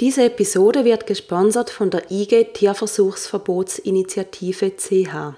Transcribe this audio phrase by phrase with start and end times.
[0.00, 5.36] Diese Episode wird gesponsert von der IG Tierversuchsverbotsinitiative CH.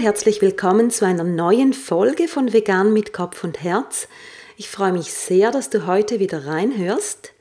[0.00, 4.08] Und herzlich willkommen zu einer neuen Folge von Vegan mit Kopf und Herz.
[4.56, 7.34] Ich freue mich sehr, dass du heute wieder reinhörst.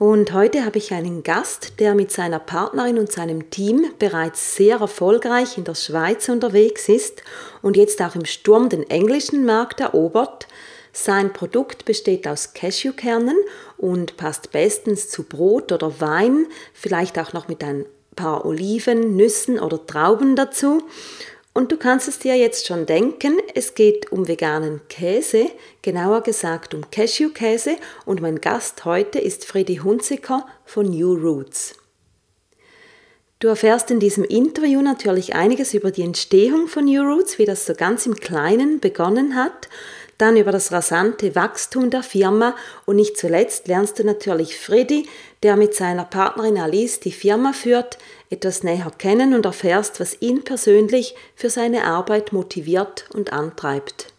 [0.00, 4.78] Und heute habe ich einen Gast, der mit seiner Partnerin und seinem Team bereits sehr
[4.78, 7.22] erfolgreich in der Schweiz unterwegs ist
[7.62, 10.48] und jetzt auch im Sturm den englischen Markt erobert.
[10.92, 13.36] Sein Produkt besteht aus Cashewkernen
[13.76, 17.86] und passt bestens zu Brot oder Wein, vielleicht auch noch mit ein
[18.16, 20.82] paar Oliven, Nüssen oder Trauben dazu.
[21.54, 25.50] Und du kannst es dir jetzt schon denken, es geht um veganen Käse,
[25.82, 27.76] genauer gesagt um Cashewkäse.
[28.06, 31.74] Und mein Gast heute ist Freddy Hunziker von New Roots.
[33.38, 37.66] Du erfährst in diesem Interview natürlich einiges über die Entstehung von New Roots, wie das
[37.66, 39.68] so ganz im Kleinen begonnen hat,
[40.16, 42.54] dann über das rasante Wachstum der Firma.
[42.86, 45.08] Und nicht zuletzt lernst du natürlich Freddy,
[45.42, 47.98] der mit seiner Partnerin Alice die Firma führt,
[48.32, 54.12] etwas näher kennen und erfährst, was ihn persönlich für seine Arbeit motiviert und antreibt.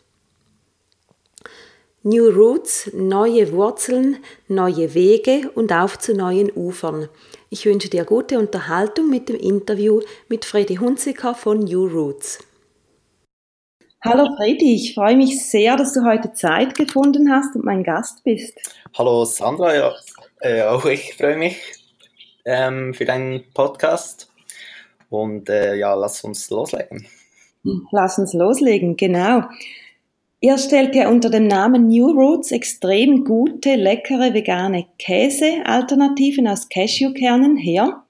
[2.04, 7.08] New Roots, neue Wurzeln, neue Wege und auf zu neuen Ufern.
[7.50, 12.40] Ich wünsche dir gute Unterhaltung mit dem Interview mit Freddy Hunziker von New Roots.
[14.04, 18.22] Hallo Freddy, ich freue mich sehr, dass du heute Zeit gefunden hast und mein Gast
[18.26, 18.60] bist.
[18.98, 19.94] Hallo Sandra, ja,
[20.42, 21.83] äh, auch ich freue mich
[22.46, 24.32] ähm, für deinen Podcast.
[25.10, 27.08] Und äh, ja, lass uns loslegen.
[27.92, 29.44] Lass uns loslegen, genau.
[30.42, 37.56] Ihr stellt ja unter dem Namen New Roots extrem gute, leckere vegane Käse-Alternativen aus Cashewkernen
[37.56, 38.04] her.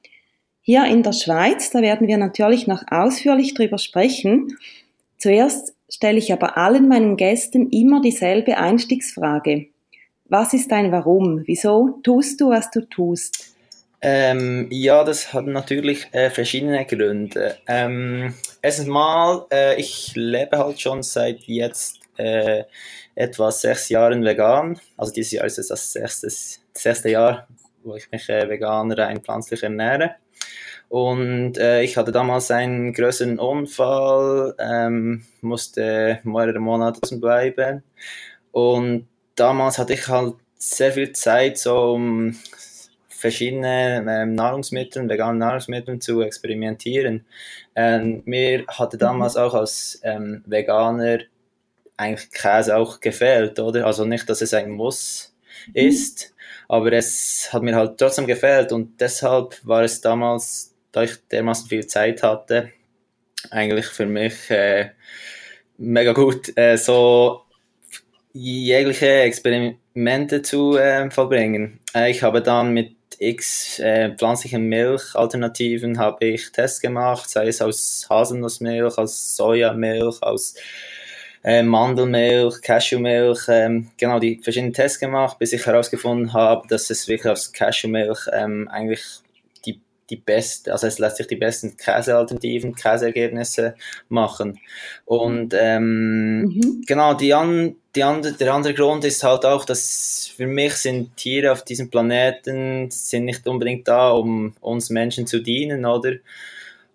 [0.61, 4.57] Hier in der Schweiz, da werden wir natürlich noch ausführlich drüber sprechen.
[5.19, 9.67] Zuerst stelle ich aber allen meinen Gästen immer dieselbe Einstiegsfrage.
[10.27, 11.43] Was ist dein Warum?
[11.45, 13.52] Wieso tust du, was du tust?
[14.05, 17.57] Ähm, ja, das hat natürlich äh, verschiedene Gründe.
[17.67, 22.65] Ähm, erstens mal, äh, ich lebe halt schon seit jetzt äh,
[23.15, 24.77] etwa sechs Jahren vegan.
[24.97, 27.47] Also dieses Jahr ist es das sechste, das erste Jahr,
[27.85, 30.15] wo ich mich äh, vegan rein pflanzlich ernähre.
[30.89, 37.83] Und äh, ich hatte damals einen größeren Unfall, ähm, musste mehrere Monate bleiben.
[38.51, 42.35] Und damals hatte ich halt sehr viel Zeit, so um
[43.23, 47.25] verschiedene ähm, Nahrungsmittel, veganen Nahrungsmitteln zu experimentieren.
[47.73, 51.19] Ähm, mir hatte damals auch als ähm, Veganer
[51.95, 53.85] eigentlich Käse auch gefehlt, oder?
[53.85, 55.33] Also nicht, dass es ein Muss
[55.67, 55.73] mhm.
[55.73, 56.35] ist,
[56.67, 61.69] aber es hat mir halt trotzdem gefehlt und deshalb war es damals, da ich dermaßen
[61.69, 62.73] viel Zeit hatte,
[63.51, 64.89] eigentlich für mich äh,
[65.77, 67.43] mega gut, äh, so
[68.33, 71.79] jegliche Experimente zu äh, vollbringen.
[71.95, 77.61] Äh, ich habe dann mit x äh, pflanzlichen Milchalternativen habe ich Tests gemacht, sei es
[77.61, 80.55] aus Haselnussmilch, aus Sojamilch, aus
[81.43, 87.07] äh, Mandelmilch, Cashewmilch, ähm, genau die verschiedenen Tests gemacht, bis ich herausgefunden habe, dass es
[87.07, 89.22] wirklich aus Cashewmilch ähm, eigentlich
[90.13, 93.75] die, beste, also es lässt sich die besten Käsealternativen, Käseergebnisse
[94.09, 94.59] machen.
[95.05, 96.83] Und ähm, mhm.
[96.85, 101.15] genau, die an, die andere, der andere Grund ist halt auch, dass für mich sind
[101.17, 106.13] Tiere auf diesem Planeten sind nicht unbedingt da, um uns Menschen zu dienen, oder?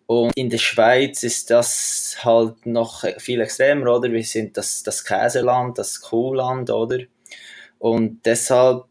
[0.06, 4.10] Und in der Schweiz ist das halt noch viel extremer, oder?
[4.10, 7.00] Wir sind das, das Käseland, das Kuhland, oder?
[7.78, 8.87] Und deshalb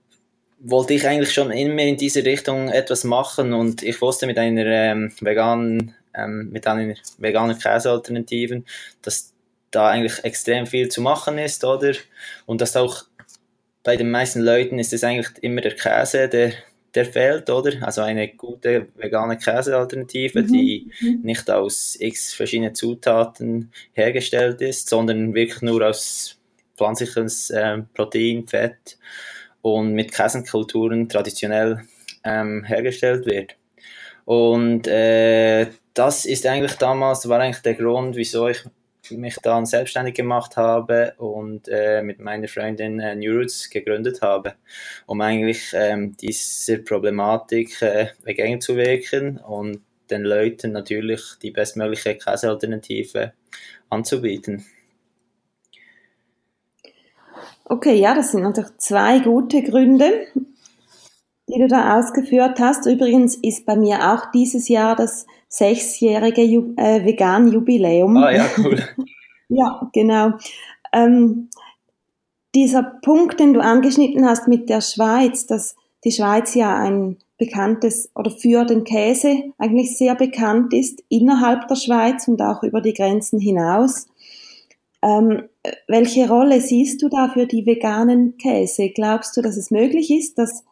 [0.59, 4.65] wollte ich eigentlich schon immer in diese Richtung etwas machen und ich wusste mit einer
[4.65, 8.65] ähm, veganen, ähm, mit einer veganen Käsealternativen,
[9.01, 9.33] dass
[9.71, 11.93] da eigentlich extrem viel zu machen ist, oder?
[12.45, 13.03] Und dass auch
[13.83, 16.53] bei den meisten Leuten ist es eigentlich immer der Käse, der,
[16.95, 17.73] der fehlt, oder?
[17.85, 20.47] Also eine gute vegane Käsealternative, mhm.
[20.47, 21.19] die mhm.
[21.21, 26.39] nicht aus x verschiedenen Zutaten hergestellt ist, sondern wirklich nur aus
[26.75, 28.97] pflanzliches äh, Protein, Fett
[29.75, 31.83] und mit Käsekulturen traditionell
[32.23, 33.55] ähm, hergestellt wird.
[34.25, 38.63] Und äh, das ist eigentlich damals, war eigentlich der Grund, wieso ich
[39.11, 44.55] mich dann selbstständig gemacht habe und äh, mit meiner Freundin äh, New Roots gegründet habe,
[45.05, 53.33] um eigentlich ähm, dieser Problematik äh, entgegenzuwirken und den Leuten natürlich die bestmögliche Käsealternative
[53.89, 54.65] anzubieten.
[57.69, 60.25] Okay, ja, das sind natürlich zwei gute Gründe,
[61.49, 62.85] die du da ausgeführt hast.
[62.85, 68.15] Übrigens ist bei mir auch dieses Jahr das sechsjährige Ju äh, Vegan-Jubiläum.
[68.17, 68.81] Ah ja, cool.
[69.49, 70.33] ja, genau.
[70.93, 71.49] Ähm,
[72.55, 75.75] dieser Punkt, den du angeschnitten hast mit der Schweiz, dass
[76.05, 81.75] die Schweiz ja ein bekanntes oder für den Käse eigentlich sehr bekannt ist innerhalb der
[81.75, 84.07] Schweiz und auch über die Grenzen hinaus.
[85.01, 85.43] Ähm,
[85.87, 88.89] welche Rolle siehst du da für die veganen Käse?
[88.89, 90.63] Glaubst du, dass es möglich ist, dass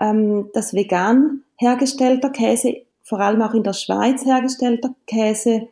[0.00, 5.68] ähm, das vegan hergestellter Käse, vor allem auch in der Schweiz hergestellter Käse,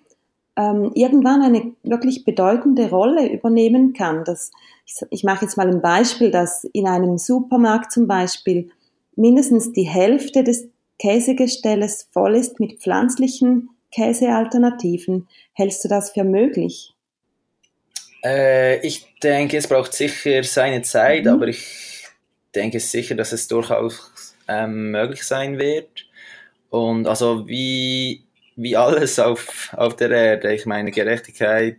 [0.57, 4.25] ähm, irgendwann eine wirklich bedeutende Rolle übernehmen kann?
[4.25, 4.51] Das,
[4.85, 8.71] ich, ich mache jetzt mal ein Beispiel, dass in einem Supermarkt zum Beispiel
[9.17, 10.69] mindestens die Hälfte des
[10.99, 15.27] Käsegestelles voll ist mit pflanzlichen Käsealternativen.
[15.53, 16.95] Hältst du das für möglich?
[18.25, 21.31] Äh, ich denke, es braucht sicher seine Zeit, mhm.
[21.31, 22.07] aber ich
[22.55, 26.07] denke sicher, dass es durchaus ähm, möglich sein wird.
[26.71, 28.25] Und also wie,
[28.57, 31.79] wie alles auf, auf der Erde, ich meine, Gerechtigkeit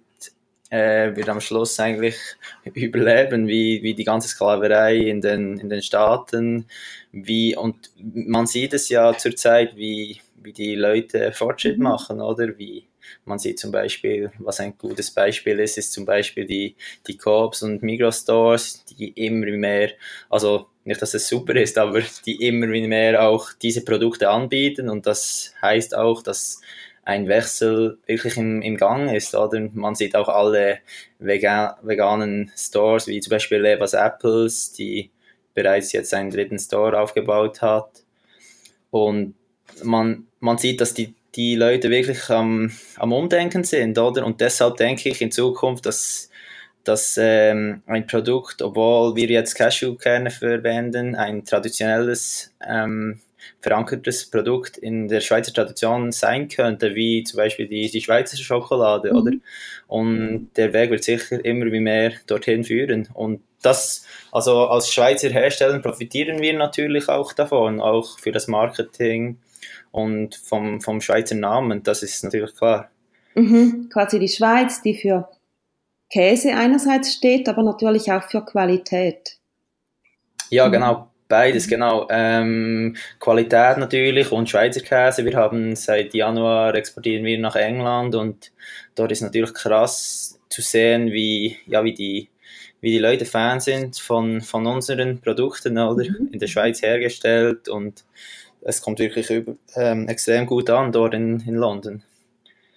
[0.69, 2.15] äh, wird am Schluss eigentlich
[2.73, 6.65] überleben, wie, wie die ganze Sklaverei in den, in den Staaten,
[7.11, 11.83] wie, und man sieht es ja zurzeit, wie, wie die Leute Fortschritt mhm.
[11.83, 12.57] machen, oder?
[12.57, 12.87] Wie,
[13.25, 16.75] man sieht zum Beispiel, was ein gutes Beispiel ist, ist zum Beispiel die,
[17.07, 19.91] die Coops und Migros Stores, die immer mehr,
[20.29, 25.05] also nicht, dass es super ist, aber die immer mehr auch diese Produkte anbieten und
[25.05, 26.61] das heißt auch, dass
[27.05, 29.69] ein Wechsel wirklich im, im Gang ist, oder?
[29.73, 30.79] Man sieht auch alle
[31.19, 35.11] vegan, veganen Stores, wie zum Beispiel Levas Apples, die
[35.53, 38.03] bereits jetzt einen dritten Store aufgebaut hat.
[38.89, 39.35] Und
[39.83, 44.25] man, man sieht, dass die die Leute wirklich am, am Umdenken sind, oder?
[44.25, 46.29] Und deshalb denke ich in Zukunft, dass,
[46.83, 53.19] dass ähm, ein Produkt, obwohl wir jetzt Cashewkerne verwenden, ein traditionelles ähm,
[53.61, 59.11] verankertes Produkt in der Schweizer Tradition sein könnte, wie zum Beispiel die, die Schweizer Schokolade,
[59.11, 59.17] mhm.
[59.17, 59.31] oder?
[59.87, 63.09] Und der Weg wird sicher immer wie mehr dorthin führen.
[63.13, 69.37] Und das, also als Schweizer Hersteller profitieren wir natürlich auch davon, auch für das Marketing
[69.93, 72.89] und vom, vom Schweizer Namen, das ist natürlich klar.
[73.35, 75.29] Mhm, quasi die Schweiz, die für
[76.09, 79.37] Käse einerseits steht, aber natürlich auch für Qualität.
[80.49, 80.71] Ja, mhm.
[80.71, 82.07] genau, beides, genau.
[82.09, 85.25] Ähm, Qualität natürlich und Schweizer Käse.
[85.25, 88.51] Wir haben seit Januar exportieren wir nach England und
[88.95, 92.29] dort ist natürlich krass zu sehen, wie, ja, wie die
[92.81, 96.03] wie die Leute Fan sind von, von unseren Produkten, oder?
[96.03, 96.31] Mhm.
[96.33, 98.03] In der Schweiz hergestellt und
[98.65, 102.03] es kommt wirklich über, ähm, extrem gut an dort in, in London.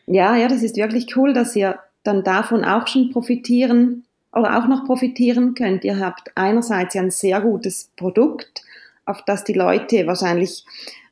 [0.07, 4.69] Ja, ja, das ist wirklich cool, dass ihr dann davon auch schon profitieren oder auch
[4.69, 5.85] noch profitieren könnt.
[5.85, 8.63] Ihr habt einerseits ein sehr gutes Produkt,
[9.05, 10.65] auf das die Leute wahrscheinlich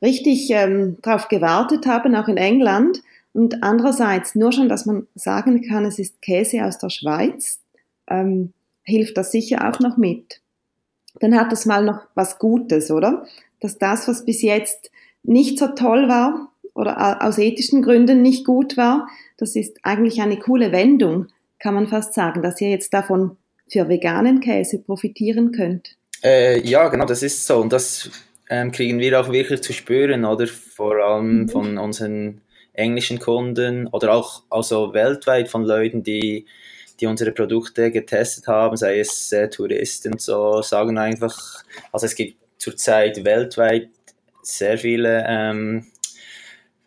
[0.02, 3.02] richtig ähm, darauf gewartet haben, auch in England.
[3.32, 7.60] Und andererseits nur schon, dass man sagen kann, es ist Käse aus der Schweiz,
[8.06, 8.52] ähm,
[8.84, 10.40] hilft das sicher auch noch mit.
[11.20, 13.24] Dann hat das mal noch was Gutes, oder?
[13.64, 14.90] Dass das, was bis jetzt
[15.22, 20.38] nicht so toll war oder aus ethischen Gründen nicht gut war, das ist eigentlich eine
[20.38, 21.28] coole Wendung,
[21.58, 25.96] kann man fast sagen, dass ihr jetzt davon für veganen Käse profitieren könnt.
[26.22, 27.56] Äh, ja, genau, das ist so.
[27.56, 28.10] Und das
[28.50, 30.46] ähm, kriegen wir auch wirklich zu spüren, oder?
[30.46, 31.48] Vor allem mhm.
[31.48, 32.42] von unseren
[32.74, 36.44] englischen Kunden oder auch also weltweit von Leuten, die,
[37.00, 42.43] die unsere Produkte getestet haben, sei es äh, Touristen so, sagen einfach, also es gibt
[42.64, 43.90] zurzeit weltweit
[44.42, 45.86] sehr viele ähm,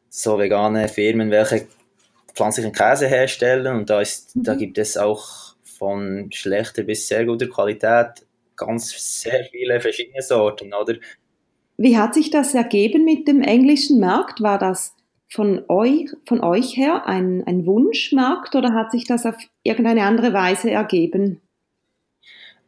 [0.10, 1.68] so vegane Firmen, welche
[2.34, 4.44] pflanzlichen Käse herstellen und da, ist, mhm.
[4.44, 8.90] da gibt es auch von schlechter bis sehr guter Qualität ganz
[9.22, 10.96] sehr viele verschiedene Sorten, oder?
[11.78, 14.42] Wie hat sich das ergeben mit dem englischen Markt?
[14.42, 14.96] War das
[15.30, 20.34] von euch, von euch her ein, ein Wunschmarkt oder hat sich das auf irgendeine andere
[20.34, 21.42] Weise ergeben?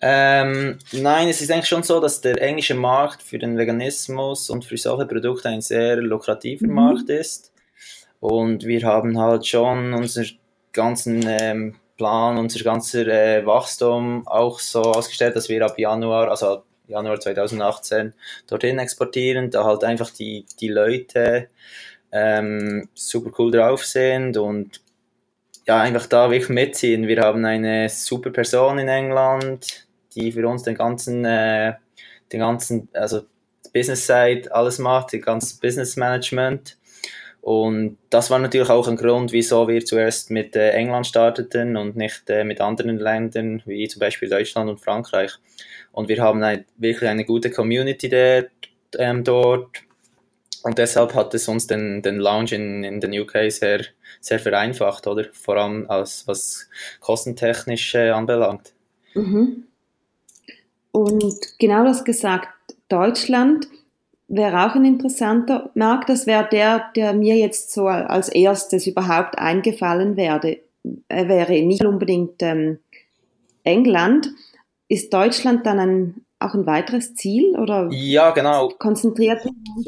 [0.01, 4.63] Ähm, nein, es ist eigentlich schon so, dass der englische Markt für den Veganismus und
[4.63, 6.73] für solche Produkte ein sehr lukrativer mhm.
[6.73, 7.51] Markt ist.
[8.19, 10.29] Und wir haben halt schon unseren
[10.71, 16.63] ganzen ähm, Plan, unser ganzer äh, Wachstum auch so ausgestellt, dass wir ab Januar, also
[16.87, 18.13] Januar 2018,
[18.47, 21.49] dorthin exportieren, da halt einfach die, die Leute
[22.11, 24.81] ähm, super cool drauf sind und
[25.67, 27.07] ja, einfach da wirklich mitziehen.
[27.07, 31.73] Wir haben eine super Person in England, die für uns den ganzen, äh,
[32.31, 33.21] den ganzen, also
[33.73, 36.77] Business Side alles macht, die ganze Business Management.
[37.41, 41.95] Und das war natürlich auch ein Grund, wieso wir zuerst mit äh, England starteten und
[41.95, 45.31] nicht äh, mit anderen Ländern wie zum Beispiel Deutschland und Frankreich.
[45.91, 48.49] Und wir haben ein, wirklich eine gute Community der,
[48.97, 49.67] ähm, dort.
[50.63, 53.85] Und deshalb hat es uns den, den Launch in, in den UK sehr,
[54.19, 55.25] sehr vereinfacht, oder?
[55.31, 58.73] Vor allem als, was kostentechnisch äh, anbelangt.
[59.13, 59.68] Mhm.
[60.91, 62.49] Und genau das gesagt,
[62.87, 63.67] Deutschland
[64.27, 66.09] wäre auch ein interessanter Markt.
[66.09, 70.59] Das wäre der, der mir jetzt so als erstes überhaupt eingefallen werde,
[71.09, 71.61] wäre.
[71.63, 72.79] Nicht unbedingt ähm,
[73.63, 74.31] England.
[74.87, 78.69] Ist Deutschland dann ein auch ein weiteres Ziel oder ja, genau.
[78.69, 79.41] konzentriert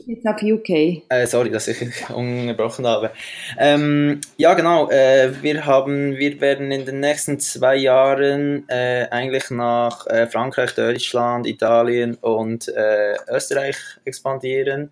[0.06, 0.70] jetzt auf UK?
[1.10, 3.12] Äh, sorry, dass ich unterbrochen habe.
[3.58, 4.90] Ähm, ja, genau.
[4.90, 10.76] Äh, wir haben, wir werden in den nächsten zwei Jahren äh, eigentlich nach äh, Frankreich,
[10.76, 14.92] Deutschland, Italien und äh, Österreich expandieren.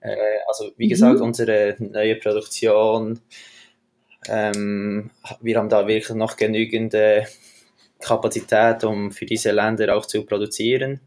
[0.00, 0.16] Äh,
[0.48, 0.90] also wie mhm.
[0.90, 3.20] gesagt, unsere neue Produktion.
[4.28, 6.92] Ähm, wir haben da wirklich noch genügend
[8.00, 11.00] Kapazität, um für diese Länder auch zu produzieren.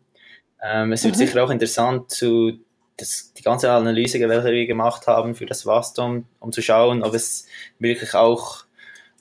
[0.62, 1.19] Ähm, es wird mhm.
[1.19, 2.60] sicher auch interessant, zu,
[2.98, 7.13] das, die ganze Analyse, welche wir gemacht haben für das Wachstum, um zu schauen, ob
[7.13, 7.48] es
[7.79, 8.65] wirklich auch,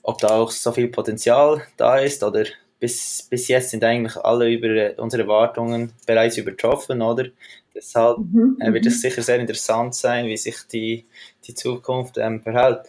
[0.03, 2.45] ob da auch so viel Potenzial da ist oder
[2.79, 7.27] bis, bis jetzt sind eigentlich alle über unsere Erwartungen bereits übertroffen, oder?
[7.73, 8.57] Deshalb mhm.
[8.59, 8.99] äh, wird es mhm.
[8.99, 11.05] sicher sehr interessant sein, wie sich die,
[11.45, 12.81] die Zukunft ähm, verhält.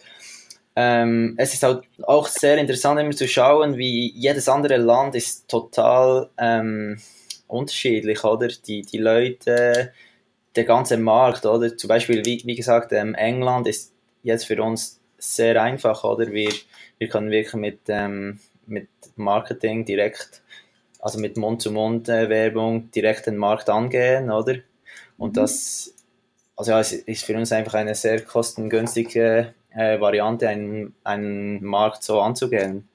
[0.75, 5.47] Ähm, es ist halt auch sehr interessant immer zu schauen, wie jedes andere Land ist
[5.47, 6.99] total ähm,
[7.47, 8.47] unterschiedlich, oder?
[8.47, 9.93] Die, die Leute,
[10.55, 11.77] der ganze Markt, oder?
[11.77, 16.31] Zum Beispiel, wie, wie gesagt, ähm, England ist jetzt für uns sehr einfach, oder?
[16.31, 16.51] Wir,
[16.97, 20.41] wir können wirklich mit, ähm, mit Marketing direkt,
[20.99, 24.55] also mit Mund-zu-Mund-Werbung direkt den Markt angehen, oder?
[25.17, 25.41] Und mhm.
[25.41, 25.93] das,
[26.55, 32.03] also ja, es ist für uns einfach eine sehr kostengünstige äh, Variante, einen, einen Markt
[32.03, 32.87] so anzugehen.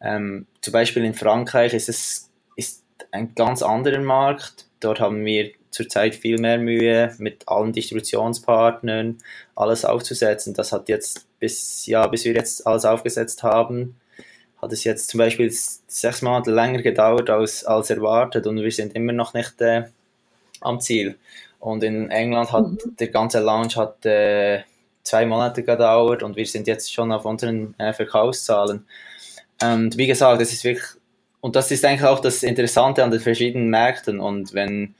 [0.00, 4.66] Ähm, zum Beispiel in Frankreich ist es ist ein ganz anderer Markt.
[4.80, 9.18] Dort haben wir zurzeit viel mehr Mühe, mit allen Distributionspartnern
[9.54, 10.54] alles aufzusetzen.
[10.54, 13.96] Das hat jetzt bis, ja, bis wir jetzt alles aufgesetzt haben,
[14.60, 18.94] hat es jetzt zum Beispiel sechs Monate länger gedauert als, als erwartet und wir sind
[18.94, 19.84] immer noch nicht äh,
[20.60, 21.16] am Ziel.
[21.58, 22.96] Und in England hat mhm.
[22.98, 24.62] der ganze Launch hat äh,
[25.10, 28.86] zwei Monate gedauert und wir sind jetzt schon auf unseren äh, Verkaufszahlen.
[29.62, 30.88] Und wie gesagt, das ist wirklich,
[31.40, 34.20] und das ist eigentlich auch das Interessante an den verschiedenen Märkten.
[34.20, 34.94] Und wenn,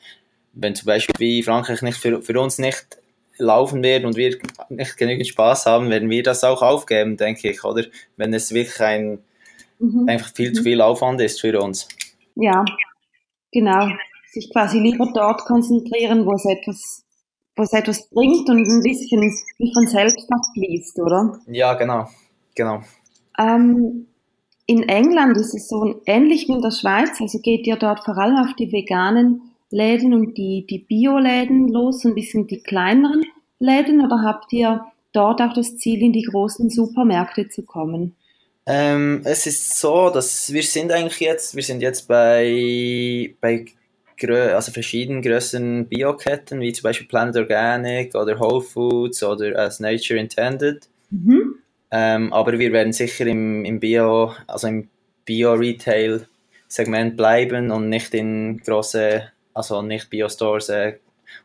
[0.52, 2.99] wenn zum Beispiel wie Frankreich nicht für, für uns nicht
[3.38, 4.37] laufen wird und wir
[4.69, 7.85] nicht genügend Spaß haben, werden wir das auch aufgeben, denke ich, oder?
[8.17, 9.21] Wenn es wirklich ein,
[9.79, 10.09] mhm.
[10.09, 11.88] einfach viel zu viel Aufwand ist für uns.
[12.35, 12.64] Ja,
[13.52, 13.88] genau.
[14.31, 17.05] Sich quasi lieber dort konzentrieren, wo es etwas
[17.57, 19.21] was etwas bringt und ein bisschen
[19.59, 21.38] wie von selbst abfließt, oder?
[21.47, 22.09] Ja, genau,
[22.54, 22.83] genau.
[23.38, 24.07] Ähm,
[24.66, 28.16] in England ist es so ähnlich wie in der Schweiz, also geht ihr dort vor
[28.19, 33.25] allem auf die veganen Läden und die, die Bio-Läden los, ein bisschen die kleineren
[33.59, 38.16] Läden, oder habt ihr dort auch das Ziel, in die großen Supermärkte zu kommen?
[38.66, 43.64] Ähm, es ist so, dass wir sind eigentlich jetzt, wir sind jetzt bei, bei
[44.28, 50.18] also verschiedenen größeren Bioketten, wie zum Beispiel Planet Organic oder Whole Foods oder As Nature
[50.20, 50.88] Intended.
[51.10, 51.56] Mhm.
[51.90, 54.88] Ähm, aber wir werden sicher im, im Bio, also im
[55.24, 59.22] Bio-Retail-Segment bleiben und nicht in große,
[59.54, 60.98] also nicht Bio-Stores äh,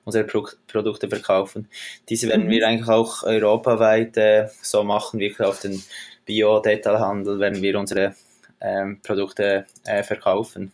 [0.03, 1.67] unsere Pro Produkte verkaufen.
[2.10, 2.51] Diese werden Mhm.
[2.51, 5.82] wir eigentlich auch europaweit äh, so machen, wirklich auf den
[6.25, 8.15] Bio-Detailhandel werden wir unsere
[8.62, 10.72] ähm, Produkte äh, verkaufen.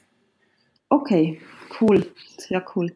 [0.89, 1.39] Okay,
[1.79, 2.05] cool,
[2.37, 2.93] sehr cool.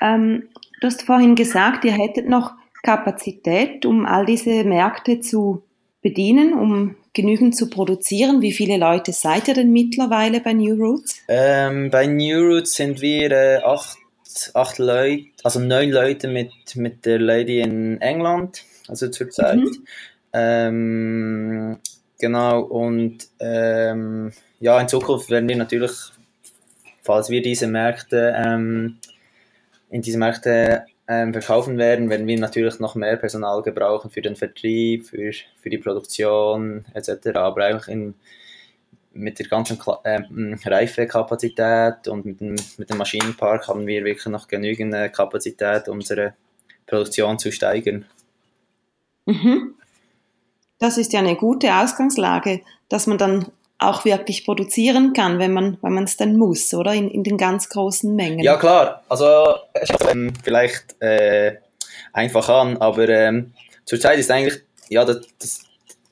[0.00, 0.48] Ähm,
[0.80, 5.62] du hast vorhin gesagt, ihr hättet noch Kapazität, um all diese Märkte zu
[6.02, 8.42] bedienen, um genügend zu produzieren.
[8.42, 11.16] Wie viele Leute seid ihr denn mittlerweile bei New Roots?
[11.28, 13.96] Ähm, bei New Roots sind wir äh, acht,
[14.54, 19.58] acht Leute, also neun Leute mit, mit der Lady in England, also zurzeit.
[19.58, 19.86] Mhm.
[20.32, 21.78] Ähm,
[22.18, 25.92] genau, und ähm, ja, in Zukunft werden wir natürlich,
[27.02, 28.98] falls wir diese Märkte ähm,
[29.90, 34.36] in diese Märkte ähm, verkaufen werden, werden wir natürlich noch mehr Personal gebrauchen für den
[34.36, 37.36] Vertrieb, für, für die Produktion etc.
[37.36, 38.14] Aber eigentlich in,
[39.12, 44.26] mit der ganzen Kla ähm, Reifekapazität und mit dem, mit dem Maschinenpark haben wir wirklich
[44.26, 46.34] noch genügend äh, Kapazität, unsere
[46.86, 48.06] Produktion zu steigern.
[49.26, 49.74] Mhm.
[50.78, 53.46] Das ist ja eine gute Ausgangslage, dass man dann
[53.88, 57.68] auch wirklich produzieren kann, wenn man wenn es dann muss, oder in, in den ganz
[57.68, 58.40] großen Mengen.
[58.40, 59.54] Ja klar, also
[60.10, 61.56] ähm, vielleicht äh,
[62.12, 63.52] einfach an, aber ähm,
[63.84, 65.60] zurzeit ist eigentlich ja das, das,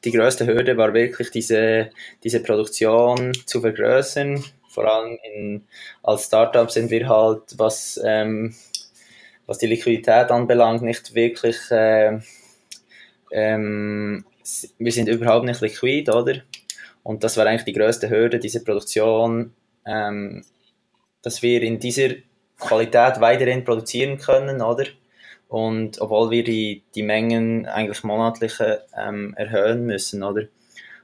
[0.04, 1.90] die größte Hürde war wirklich diese
[2.22, 4.44] diese Produktion zu vergrößern.
[4.68, 5.64] Vor allem in,
[6.02, 8.54] als Startup sind wir halt was ähm,
[9.46, 12.18] was die Liquidität anbelangt nicht wirklich äh,
[13.32, 14.24] ähm,
[14.78, 16.42] wir sind überhaupt nicht liquid, oder?
[17.02, 19.54] Und das war eigentlich die größte Hürde, diese Produktion,
[19.86, 20.44] ähm,
[21.22, 22.10] dass wir in dieser
[22.58, 24.84] Qualität weiterhin produzieren können, oder?
[25.48, 28.54] Und obwohl wir die, die Mengen eigentlich monatlich
[28.96, 30.42] ähm, erhöhen müssen, oder?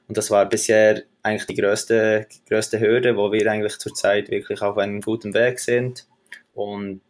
[0.09, 4.79] Und das war bisher eigentlich die größte, größte Hürde, wo wir eigentlich zurzeit wirklich auf
[4.79, 6.07] einem guten Weg sind.
[6.55, 7.01] Und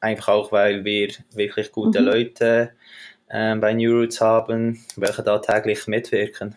[0.00, 2.06] einfach auch, weil wir wirklich gute Mhm.
[2.06, 2.72] Leute
[3.30, 6.54] ähm, bei New Roots haben, welche da täglich mitwirken.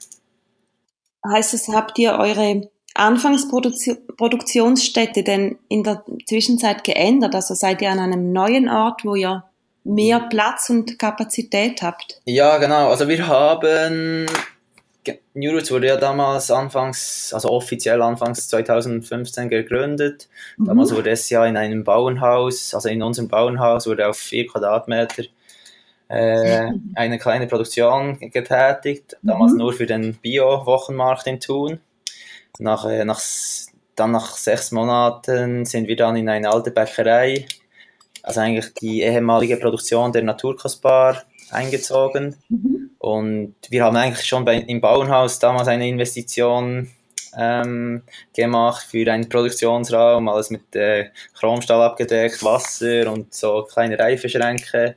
[1.32, 7.36] Heißt es, habt ihr eure Anfangsproduktionsstätte denn in der Zwischenzeit geändert?
[7.36, 9.44] Also seid ihr an einem neuen Ort, wo ihr
[9.84, 12.22] mehr Platz und Kapazität habt?
[12.26, 12.90] Ja, genau.
[12.90, 14.26] Also wir haben
[15.04, 20.28] Ge- New Roots wurde ja damals anfangs, also offiziell anfangs 2015 gegründet.
[20.58, 25.26] Damals wurde es ja in einem Bauernhaus, also in unserem Bauernhaus wurde auf vier Quadratmeter
[26.08, 29.18] äh, eine kleine Produktion getätigt.
[29.22, 29.58] Damals Mhm.
[29.58, 31.80] nur für den Bio-Wochenmarkt in Thun.
[32.60, 33.22] Nach, äh, nach,
[33.96, 37.46] dann nach sechs Monaten sind wir dann in eine alte Bäckerei,
[38.24, 42.36] also eigentlich die ehemalige Produktion der Naturkostbar, eingezogen.
[42.50, 42.92] Mhm.
[42.98, 46.90] Und wir haben eigentlich schon bei, im Bauernhaus damals eine Investition
[47.38, 48.02] ähm,
[48.34, 54.96] gemacht für einen Produktionsraum, alles mit äh, Chromstahl abgedeckt, Wasser und so kleine Reifeschränke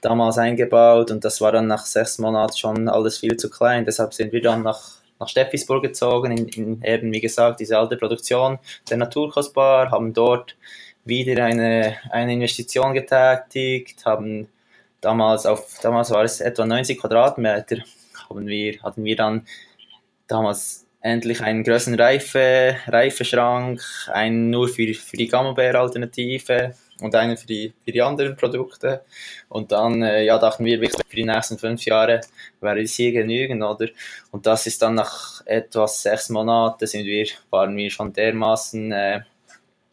[0.00, 1.10] damals eingebaut.
[1.10, 3.84] Und das war dann nach sechs Monaten schon alles viel zu klein.
[3.84, 4.80] Deshalb sind wir dann nach,
[5.18, 8.58] nach Steffisburg gezogen, in, in eben, wie gesagt, diese alte Produktion
[8.88, 10.56] der Naturkostbar, haben dort
[11.04, 14.48] wieder eine, eine Investition getätigt, haben
[15.00, 17.78] damals auf, damals war es etwa 90 Quadratmeter,
[18.28, 19.46] haben wir, hatten wir dann
[20.26, 23.80] damals endlich einen größeren Reife, Reifeschrank,
[24.12, 29.04] einen nur für, für die Gammelbeer-Alternative und einen für die, für die anderen Produkte.
[29.48, 32.20] Und dann äh, ja, dachten wir, wirklich für die nächsten fünf Jahre
[32.60, 33.88] wäre es hier genügend, oder?
[34.30, 39.20] Und das ist dann nach etwas sechs Monaten sind wir, waren wir schon dermaßen äh,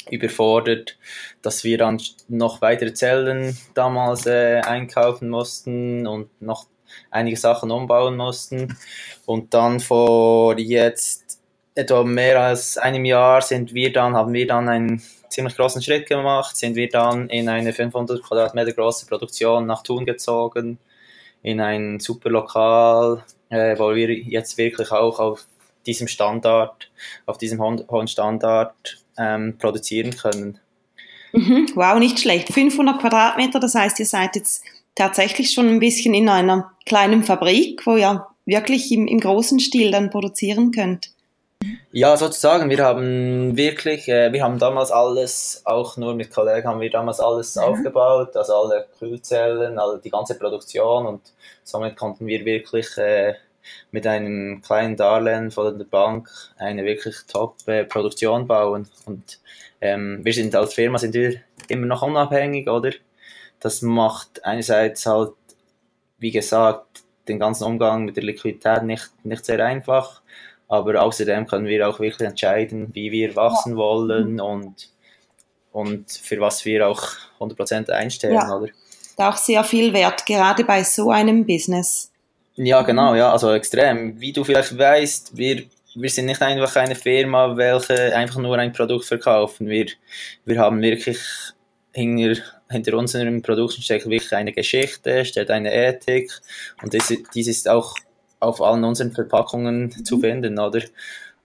[0.10, 0.98] überfordert,
[1.41, 6.67] dass wir dann noch weitere Zellen damals äh, einkaufen mussten und noch
[7.12, 8.78] einige Sachen umbauen mussten.
[9.26, 11.39] Und dann vor jetzt
[11.76, 16.08] etwa mehr als einem Jahr sind wir dann, haben wir dann einen ziemlich großen Schritt
[16.08, 20.80] gemacht, sind wir dann in eine 500 Quadratmeter große Produktion nach Thun gezogen,
[21.44, 25.46] in ein super Lokal, äh, wo wir jetzt wirklich auch auf
[25.86, 26.92] diesem Standard,
[27.26, 28.76] auf diesem hohen Standard
[29.18, 30.60] ähm, produzieren können.
[31.34, 31.70] Mhm.
[31.76, 32.54] Wow, nicht schlecht.
[32.54, 34.63] 500 Quadratmeter, das heißt, ihr seid jetzt
[34.96, 39.92] tatsächlich schon ein bisschen in einer kleinen Fabrik, wo ihr wirklich im, im großen Stil
[39.92, 41.12] dann produzieren könnt.
[42.00, 42.70] Ja, sozusagen.
[42.70, 47.20] Wir haben wirklich, äh, wir haben damals alles, auch nur mit Kollegen haben wir damals
[47.20, 47.64] alles Mhm.
[47.64, 51.22] aufgebaut, also alle Kühlzellen, alle, die ganze Produktion und
[51.64, 53.34] somit konnten wir wirklich äh,
[53.90, 56.30] mit einem kleinen Darlehen von der Bank
[56.60, 58.88] eine wirklich top äh, Produktion bauen.
[59.08, 59.40] Und
[59.82, 62.92] ähm, wir sind als Firma sind wir immer noch unabhängig, oder?
[63.60, 65.32] Das macht einerseits halt,
[66.20, 70.22] wie gesagt, den ganzen Umgang mit der Liquidität nicht, nicht sehr einfach.
[70.68, 74.90] Aber außerdem können wir auch wirklich entscheiden, wie wir wachsen wollen und,
[75.72, 77.02] und für was wir auch
[77.40, 78.56] 100% einstellen, Ja.
[78.56, 78.72] oder?
[79.16, 82.12] Da auch sehr viel wert, gerade bei so einem Business.
[82.56, 84.20] Ja, genau, ja, also extrem.
[84.20, 85.64] Wie du vielleicht weißt, wir,
[85.96, 89.68] wir sind nicht einfach eine Firma, welche einfach nur ein Produkt verkaufen.
[89.70, 89.88] Wir,
[90.46, 91.20] wir haben wirklich
[91.94, 96.32] hinter, hinter unseren Produkten steckt wirklich eine Geschichte, steht eine Ethik
[96.84, 97.96] und das, dies ist auch
[98.39, 100.82] auf allen unseren Verpackungen zu finden, oder?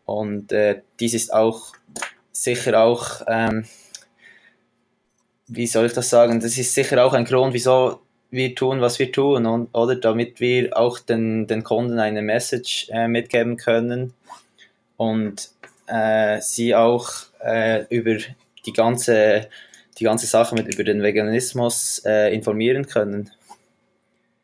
[0.05, 1.73] Und äh, dies ist auch
[2.33, 3.65] sicher auch, ähm,
[5.47, 8.01] wie soll ich das sagen, das ist sicher auch ein Grund, wieso
[8.31, 12.89] wir tun, was wir tun, und, oder damit wir auch den, den Kunden eine Message
[12.91, 14.15] äh, mitgeben können
[14.97, 15.51] und
[15.87, 17.11] äh, sie auch
[17.45, 18.17] äh, über
[18.65, 19.49] die ganze,
[19.99, 23.31] die ganze Sache mit über den Veganismus äh, informieren können.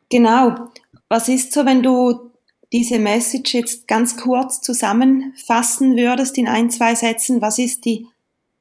[0.09, 0.69] Genau.
[1.07, 2.28] Was ist so, wenn du
[2.71, 7.41] diese Message jetzt ganz kurz zusammenfassen würdest in ein, zwei Sätzen?
[7.41, 8.07] Was ist die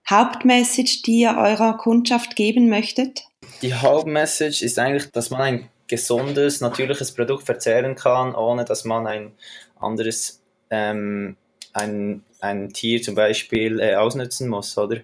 [0.08, 3.24] Hauptmessage, die ihr eurer Kundschaft geben möchtet?
[3.62, 9.06] Die Hauptmessage ist eigentlich, dass man ein gesundes, natürliches Produkt verzehren kann, ohne dass man
[9.06, 9.32] ein
[9.78, 10.40] anderes,
[10.70, 11.36] ähm,
[11.72, 14.98] ein, ein Tier zum Beispiel äh, ausnutzen muss, oder?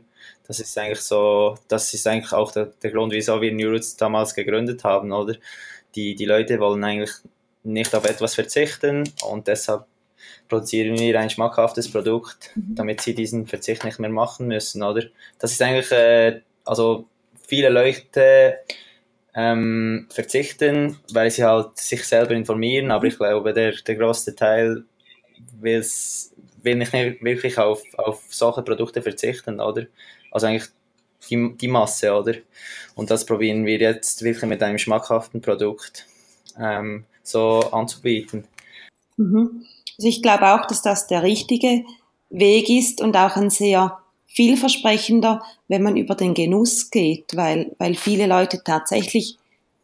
[0.47, 3.97] Das ist eigentlich so, das ist eigentlich auch der, der Grund, wieso wir New Roots
[3.97, 5.37] damals gegründet haben, oder?
[5.95, 7.13] Die, die Leute wollen eigentlich
[7.65, 9.87] nicht auf etwas verzichten und deshalb
[10.49, 15.05] produzieren wir ein schmackhaftes Produkt, damit sie diesen Verzicht nicht mehr machen müssen, oder?
[15.39, 17.07] Das ist eigentlich, äh, also
[17.47, 18.59] viele Leute
[19.35, 24.85] ähm, verzichten, weil sie halt sich selber informieren, aber ich glaube, der, der größte Teil
[25.61, 29.87] will's, will nicht wirklich auf, auf solche Produkte verzichten, oder?
[30.31, 30.69] Also eigentlich
[31.31, 32.35] die, die Masse, oder?
[32.95, 36.07] Und das probieren wir jetzt wirklich mit einem schmackhaften Produkt
[36.59, 38.45] ähm, so anzubieten.
[39.17, 39.65] Mhm.
[39.99, 41.85] Also ich glaube auch, dass das der richtige
[42.31, 47.95] Weg ist und auch ein sehr vielversprechender, wenn man über den Genuss geht, weil, weil
[47.95, 49.39] viele Leute tatsächlich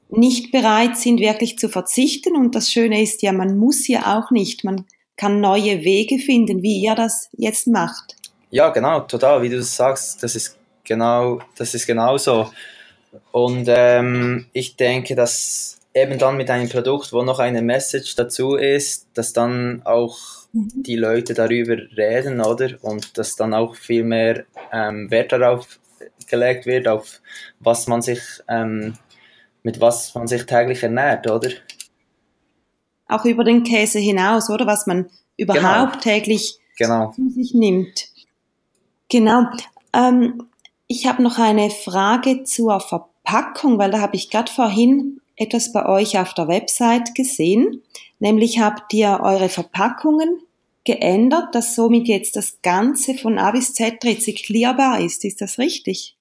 [0.08, 2.34] nicht bereit sind, wirklich zu verzichten.
[2.36, 4.64] Und das Schöne ist ja, man muss ja auch nicht.
[4.64, 8.16] Man kann neue Wege finden, wie ihr das jetzt macht.
[8.50, 12.50] Ja, genau, total, wie du das sagst, das ist genau, das ist genau so.
[13.30, 18.54] Und ähm, ich denke, dass eben dann mit einem Produkt, wo noch eine Message dazu
[18.54, 20.18] ist, dass dann auch
[20.52, 22.70] die Leute darüber reden, oder?
[22.82, 25.80] Und dass dann auch viel mehr ähm, Wert darauf
[26.28, 27.20] gelegt wird, auf
[27.60, 28.94] was man sich, ähm,
[29.62, 31.50] mit was man sich täglich ernährt, oder?
[33.08, 34.66] Auch über den Käse hinaus, oder?
[34.66, 37.12] Was man überhaupt täglich Genau.
[37.12, 38.08] zu sich nimmt.
[39.10, 39.42] Genau.
[39.92, 40.46] Ähm,
[40.86, 45.86] ich habe noch eine Frage zur Verpackung, weil da habe ich gerade vorhin etwas bei
[45.86, 47.82] euch auf der Website gesehen.
[48.18, 50.42] Nämlich habt ihr eure Verpackungen
[50.84, 55.24] geändert, dass somit jetzt das Ganze von A bis Z rezyklierbar ist.
[55.24, 56.16] Ist das richtig?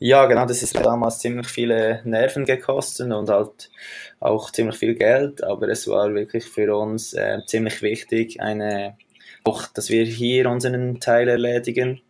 [0.00, 3.70] Ja, genau, das ist damals ziemlich viele Nerven gekostet und halt
[4.18, 8.98] auch ziemlich viel Geld, aber es war wirklich für uns äh, ziemlich wichtig, eine,
[9.44, 12.00] auch, dass wir hier unseren Teil erledigen.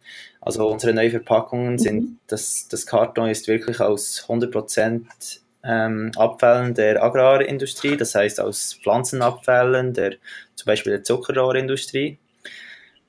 [0.40, 7.02] Also unsere neuen Verpackungen sind, das, das Karton ist wirklich aus 100% ähm, Abfällen der
[7.02, 10.12] Agrarindustrie, das heißt aus Pflanzenabfällen, der,
[10.54, 12.18] zum Beispiel der Zuckerrohrindustrie.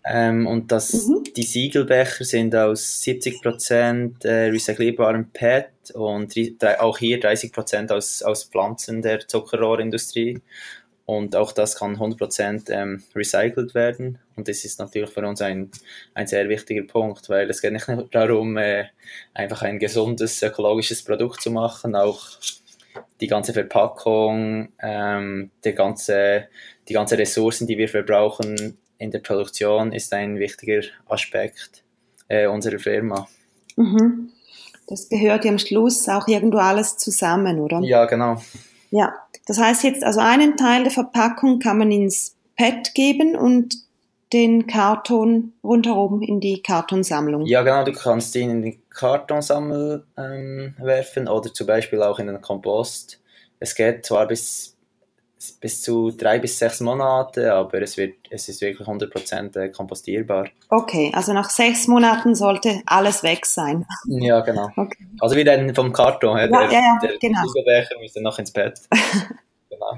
[0.08, 1.24] Ähm, und das, Mhm.
[1.36, 6.36] die Siegelbecher sind aus 70% äh, recycelbarem PET und
[6.80, 10.42] auch hier 30% aus, aus Pflanzen der Zuckerrohrindustrie.
[11.06, 14.18] Und auch das kann 100% ähm, recycelt werden.
[14.36, 15.70] Und das ist natürlich für uns ein,
[16.16, 18.86] ein sehr wichtiger Punkt, weil es geht nicht nur darum, äh,
[19.34, 22.28] einfach ein gesundes, ökologisches Produkt zu machen, auch
[23.22, 26.48] die ganze Verpackung, ähm, der ganze,
[26.88, 31.84] die ganze Ressourcen, die wir verbrauchen in der Produktion, ist ein wichtiger Aspekt
[32.28, 33.28] äh, unserer Firma.
[33.76, 34.32] Mhm.
[34.88, 37.80] Das gehört ja am Schluss auch irgendwo alles zusammen, oder?
[37.82, 38.42] Ja, genau.
[38.96, 39.14] Ja,
[39.46, 43.76] das heißt jetzt, also einen Teil der Verpackung kann man ins PET geben und
[44.32, 47.46] den Karton rundherum in die Kartonsammlung.
[47.46, 52.28] Ja, genau, du kannst ihn in den Kartonsammel ähm, werfen oder zum Beispiel auch in
[52.28, 53.20] den Kompost.
[53.60, 54.75] Es geht zwar bis,
[55.52, 60.48] bis zu drei bis sechs Monate, aber es, wird, es ist wirklich 100% äh, kompostierbar.
[60.70, 63.86] Okay, also nach sechs Monaten sollte alles weg sein.
[64.08, 64.70] Ja, genau.
[64.76, 65.06] Okay.
[65.20, 67.40] Also reden vom Karton, ja, der, ja, ja, der genau.
[67.48, 68.82] Siegelbecher müsste noch ins Bett.
[69.70, 69.98] genau.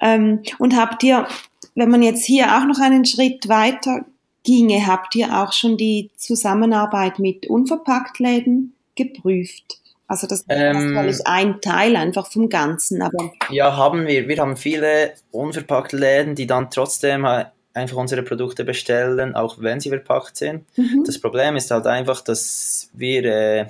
[0.00, 1.26] Ähm, und habt ihr,
[1.74, 4.04] wenn man jetzt hier auch noch einen Schritt weiter
[4.44, 9.80] ginge, habt ihr auch schon die Zusammenarbeit mit Unverpacktläden geprüft?
[10.08, 14.28] Also das ist Ähm, natürlich ein Teil einfach vom Ganzen, aber Ja, haben wir.
[14.28, 19.90] Wir haben viele unverpackte Läden, die dann trotzdem einfach unsere Produkte bestellen, auch wenn sie
[19.90, 20.64] verpackt sind.
[20.76, 21.04] Mhm.
[21.04, 23.66] Das Problem ist halt einfach, dass wir, äh,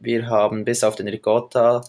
[0.00, 1.82] wir haben bis auf den Ricotta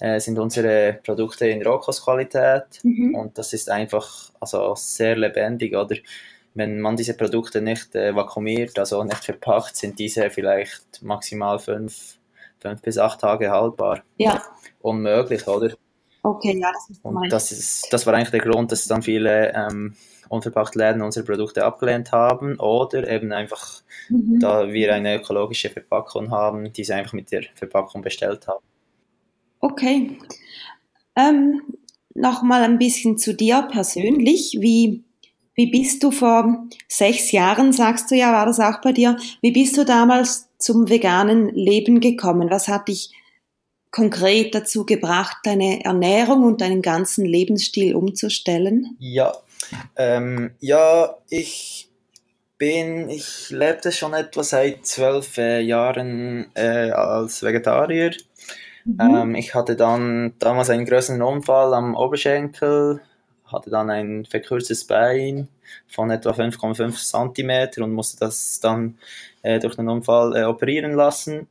[0.00, 3.14] äh, sind unsere Produkte in Rohkostqualität mhm.
[3.14, 5.96] und das ist einfach also sehr lebendig, oder?
[6.54, 12.18] Wenn man diese Produkte nicht äh, vakuumiert, also nicht verpackt, sind diese vielleicht maximal fünf,
[12.62, 14.02] fünf bis acht Tage haltbar.
[14.16, 14.42] Ja.
[14.80, 15.74] Unmöglich, oder?
[16.22, 19.52] Okay, ja, das ist Und das, ist, das war eigentlich der Grund, dass dann viele
[19.54, 19.94] ähm,
[20.28, 24.38] unverpackt Läden unsere Produkte abgelehnt haben oder eben einfach, mhm.
[24.40, 28.64] da wir eine ökologische Verpackung haben, diese einfach mit der Verpackung bestellt haben.
[29.60, 30.18] Okay.
[31.16, 31.60] Ähm,
[32.14, 34.58] Nochmal ein bisschen zu dir persönlich.
[34.60, 35.02] Wie,
[35.54, 39.50] wie bist du vor sechs Jahren, sagst du ja, war das auch bei dir, wie
[39.52, 42.50] bist du damals zum veganen Leben gekommen?
[42.50, 43.12] Was hat dich
[43.90, 48.96] konkret dazu gebracht, deine Ernährung und deinen ganzen Lebensstil umzustellen?
[48.98, 49.32] Ja,
[49.96, 51.90] ähm, ja, ich
[52.58, 58.12] bin, ich lebte schon etwa seit zwölf äh, Jahren äh, als Vegetarier.
[58.84, 59.00] Mhm.
[59.00, 63.00] Ähm, ich hatte dann damals einen größeren Unfall am Oberschenkel,
[63.52, 65.48] hatte dann ein verkürztes Bein
[65.88, 68.98] von etwa 5,5 cm und musste das dann
[69.42, 71.48] äh, durch den Unfall äh, operieren lassen.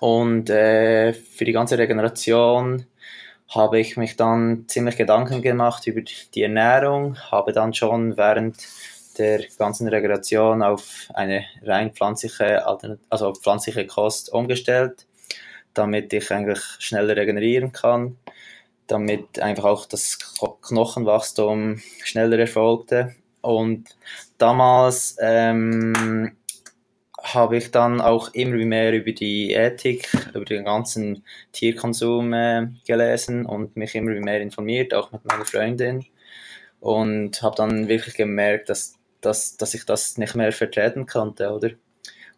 [0.00, 2.86] Und äh, für die ganze Regeneration
[3.48, 8.56] habe ich mich dann ziemlich Gedanken gemacht über die Ernährung, habe dann schon während
[9.18, 12.66] der ganzen Regeneration auf eine rein pflanzliche,
[13.10, 15.06] also pflanzliche Kost umgestellt,
[15.72, 18.16] damit ich eigentlich schneller regenerieren kann,
[18.86, 20.18] damit einfach auch das
[20.62, 23.14] Knochenwachstum schneller erfolgte.
[23.40, 23.96] Und
[24.38, 26.32] damals ähm,
[27.22, 33.46] habe ich dann auch immer mehr über die Ethik, über den ganzen Tierkonsum äh, gelesen
[33.46, 36.04] und mich immer mehr informiert, auch mit meiner Freundin.
[36.80, 41.70] Und habe dann wirklich gemerkt, dass, dass, dass ich das nicht mehr vertreten konnte, oder?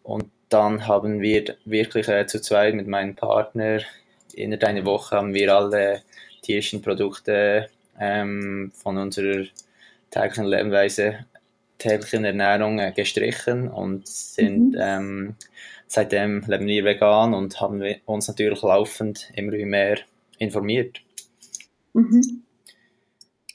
[0.03, 3.81] Und dann haben wir wirklich äh, zu zweit mit meinem Partner
[4.37, 6.03] in einer Woche haben wir alle
[6.47, 9.45] tierischen Produkte ähm, von unserer
[10.09, 11.25] täglichen Lebensweise
[11.77, 14.79] täglichen Ernährung äh, gestrichen und sind mhm.
[14.79, 15.35] ähm,
[15.87, 19.99] seitdem leben wir vegan und haben uns natürlich laufend immer mehr
[20.39, 21.01] informiert.
[21.93, 22.43] Mhm.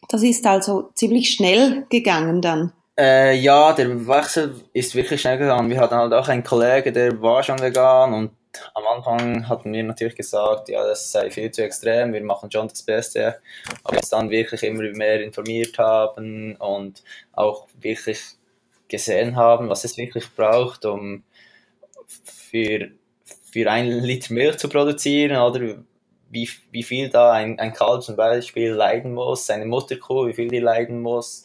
[0.08, 2.72] Das ist also ziemlich schnell gegangen dann.
[2.98, 5.70] Äh, ja, der Wechsel ist wirklich schnell gegangen.
[5.70, 8.30] Wir hatten halt auch einen Kollegen, der war schon vegan und
[8.74, 12.68] am Anfang hatten wir natürlich gesagt, ja, das sei viel zu extrem, wir machen schon
[12.68, 13.40] das Beste.
[13.84, 18.20] Aber uns dann wirklich immer mehr informiert haben und auch wirklich
[18.88, 21.24] gesehen haben, was es wirklich braucht, um
[22.06, 22.90] für,
[23.50, 25.82] für einen Liter Milch zu produzieren oder
[26.30, 30.48] wie, wie viel da ein, ein Kalb zum Beispiel leiden muss, seine Mutterkuh, wie viel
[30.48, 31.44] die leiden muss.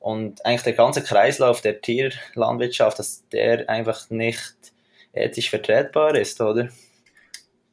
[0.00, 4.54] Und eigentlich der ganze Kreislauf der Tierlandwirtschaft, dass der einfach nicht
[5.16, 6.68] ethisch vertretbar ist, oder?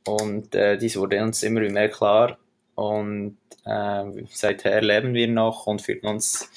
[0.06, 2.38] Und äh, dies wurde uns immer mehr klar.
[2.75, 6.49] Und äh, seither leben wir noch und fühlen uns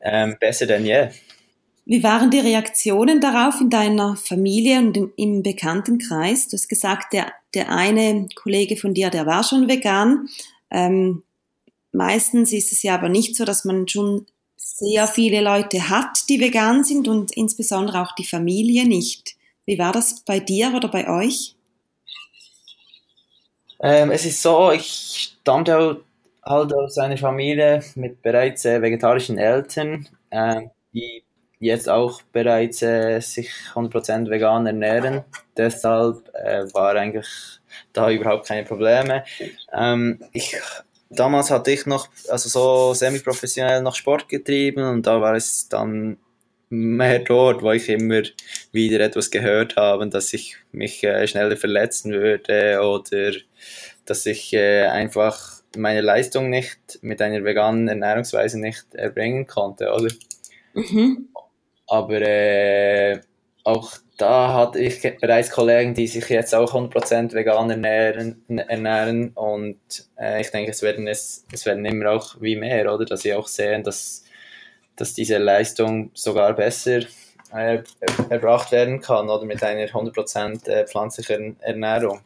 [0.00, 1.08] äh, besser denn je.
[1.84, 6.46] Wie waren die Reaktionen darauf in deiner Familie und im, Bekanntenkreis?
[6.48, 10.28] Du hast gesagt, der, der eine Kollege von dir, der war schon vegan.
[10.70, 11.24] Ähm,
[11.90, 16.38] meistens ist es ja aber nicht so, dass man schon sehr viele Leute hat, die
[16.38, 19.36] vegan sind und insbesondere auch die Familie nicht.
[19.70, 21.54] Wie war das bei dir oder bei euch?
[23.80, 26.00] Ähm, es ist so, ich stammte
[26.44, 31.22] halt aus einer Familie mit bereits äh, vegetarischen Eltern, äh, die
[31.60, 35.22] jetzt auch bereits äh, sich 100% vegan ernähren.
[35.56, 37.28] Deshalb äh, war eigentlich
[37.92, 39.22] da überhaupt keine Probleme.
[39.72, 40.56] Ähm, ich,
[41.10, 46.18] damals hatte ich noch, also so semi-professionell noch Sport getrieben und da war es dann
[46.70, 48.22] mehr dort, wo ich immer
[48.72, 53.32] wieder etwas gehört habe, dass ich mich äh, schneller verletzen würde oder
[54.06, 60.12] dass ich äh, einfach meine Leistung nicht mit einer veganen Ernährungsweise nicht erbringen konnte, oder?
[60.74, 61.28] Mhm.
[61.86, 63.20] Aber äh,
[63.64, 69.78] auch da hatte ich bereits Kollegen, die sich jetzt auch 100% vegan ernähren, ernähren und
[70.18, 73.04] äh, ich denke, es werden, es, es werden immer auch wie mehr, oder?
[73.04, 74.24] Dass sie auch sehen, dass
[75.00, 77.00] dass diese Leistung sogar besser
[77.52, 77.82] äh,
[78.28, 82.20] erbracht werden kann oder mit einer 100% äh, pflanzlichen Ernährung.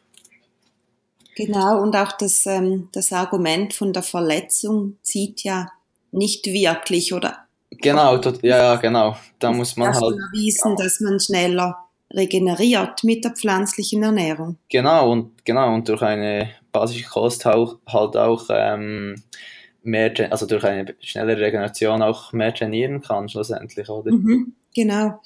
[1.36, 5.70] Genau, und auch das, ähm, das Argument von der Verletzung zieht ja
[6.12, 7.38] nicht wirklich, oder?
[7.70, 9.16] Genau, ja, genau.
[9.38, 10.16] Da muss man halt.
[10.16, 11.76] erwiesen, dass man schneller
[12.12, 14.58] regeneriert mit der pflanzlichen Ernährung.
[14.68, 19.16] Genau, und genau, und durch eine basische Kost auch, halt auch ähm,
[19.84, 24.12] mehr, also durch eine schnellere Regeneration auch mehr trainieren kann schlussendlich, oder?
[24.12, 25.20] Mhm, genau.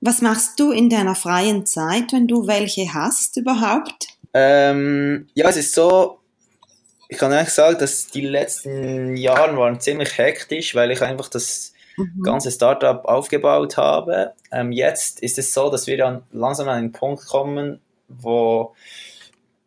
[0.00, 4.08] Was machst du in deiner freien Zeit, wenn du welche hast überhaupt?
[4.32, 6.18] Ähm, ja, es ist so,
[7.08, 11.74] ich kann eigentlich sagen, dass die letzten Jahre waren ziemlich hektisch, weil ich einfach das
[11.96, 12.22] mhm.
[12.22, 14.32] ganze Startup aufgebaut habe.
[14.50, 18.74] Ähm, jetzt ist es so, dass wir dann langsam an einen Punkt kommen, wo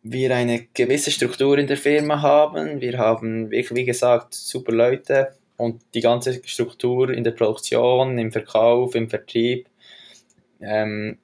[0.04, 2.80] wir eine gewisse Struktur in der Firma haben.
[2.80, 8.94] Wir haben, wie, gesagt, super Leute und die ganze Struktur in der Produktion, im Verkauf,
[8.94, 9.66] im Vertrieb
[10.60, 11.18] ähm,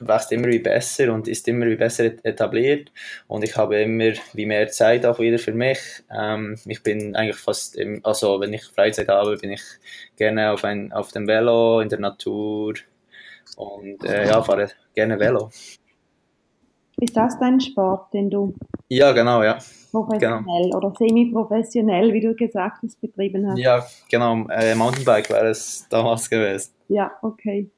[0.00, 2.90] wächst immer wie besser und ist immer wie besser etabliert
[3.28, 5.78] und ich habe immer wie mehr Zeit auch wieder für mich.
[6.10, 9.62] Ähm, ich bin eigentlich fast, im, also wenn ich Freizeit habe, bin ich
[10.16, 12.74] gerne auf, ein, auf dem Velo, in der Natur
[13.56, 15.50] und äh, ja, fahre gerne Velo.
[17.04, 18.54] Ist das dein Sport, den du
[18.88, 19.58] ja, genau, ja.
[19.90, 20.78] professionell genau.
[20.78, 23.58] oder semi-professionell, wie du gesagt hast, betrieben hast?
[23.58, 24.46] Ja, genau.
[24.48, 26.72] Äh, Mountainbike wäre es damals gewesen.
[26.88, 27.68] Ja, okay.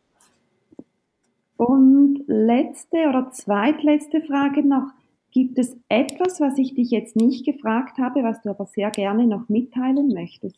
[1.57, 4.93] Und letzte oder zweitletzte Frage noch.
[5.33, 9.27] Gibt es etwas, was ich dich jetzt nicht gefragt habe, was du aber sehr gerne
[9.27, 10.57] noch mitteilen möchtest?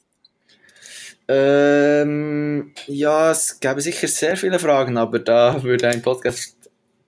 [1.26, 6.57] Ähm, ja, es gäbe sicher sehr viele Fragen, aber da würde ein Podcast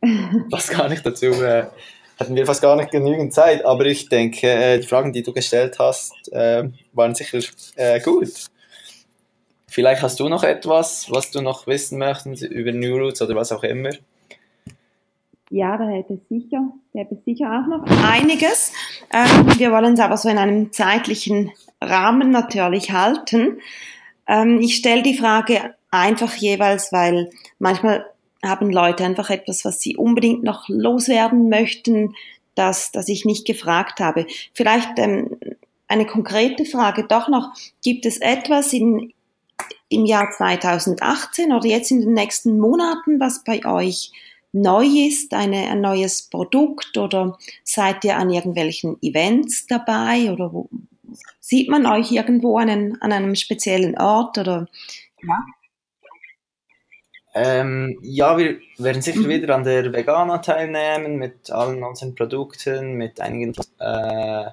[0.51, 1.65] fast gar nicht dazu, äh,
[2.19, 3.65] hatten wir fast gar nicht genügend Zeit.
[3.65, 7.39] Aber ich denke, äh, die Fragen, die du gestellt hast, äh, waren sicher
[7.77, 8.47] äh, gut.
[9.67, 13.53] Vielleicht hast du noch etwas, was du noch wissen möchtest über New Roots oder was
[13.53, 13.91] auch immer.
[15.49, 18.73] Ja, da hätte sicher, da hätte sicher auch noch einiges.
[19.13, 23.61] Ähm, wir wollen es aber so in einem zeitlichen Rahmen natürlich halten.
[24.29, 28.07] Ähm, ich stelle die Frage einfach jeweils, weil manchmal
[28.45, 32.15] haben Leute einfach etwas, was sie unbedingt noch loswerden möchten,
[32.55, 34.27] das, das ich nicht gefragt habe.
[34.55, 35.37] Vielleicht ähm,
[35.89, 37.53] eine konkrete Frage doch noch.
[37.83, 39.13] Gibt es etwas in,
[39.89, 44.13] im Jahr 2018 oder jetzt in den nächsten Monaten, was bei euch
[44.53, 50.69] neu ist, eine, ein neues Produkt oder seid ihr an irgendwelchen Events dabei oder wo,
[51.39, 54.67] sieht man euch irgendwo an, einen, an einem speziellen Ort oder
[55.23, 55.45] ja?
[57.33, 63.21] Ähm, ja, wir werden sicher wieder an der Vegana teilnehmen mit allen unseren Produkten, mit
[63.21, 64.51] einigen äh,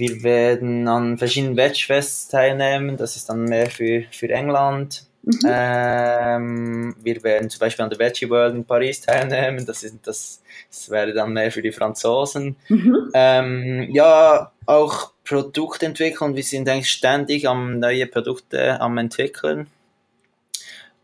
[0.00, 5.04] wir werden an verschiedenen Vegfests teilnehmen, das ist dann mehr für, für England.
[5.22, 5.40] Mhm.
[5.46, 10.42] Ähm, wir werden zum Beispiel an der Veggie World in Paris teilnehmen, das, ist, das,
[10.70, 12.56] das wäre dann mehr für die Franzosen.
[12.68, 13.10] Mhm.
[13.12, 19.66] Ähm, ja, auch Produktentwicklung, wir sind eigentlich ständig am neue Produkte am entwickeln.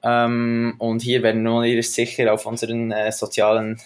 [0.06, 3.80] Ähm, und hier werden wir sicher auf unseren äh, sozialen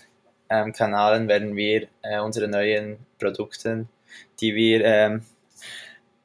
[0.51, 3.87] ähm, Kanälen werden wir äh, unsere neuen Produkte
[4.41, 5.23] die wir ähm,